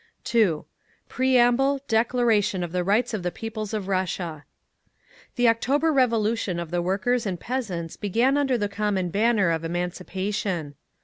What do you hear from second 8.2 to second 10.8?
under the common banner of Emancipation.